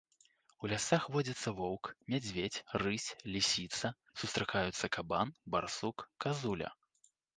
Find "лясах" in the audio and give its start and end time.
0.71-1.03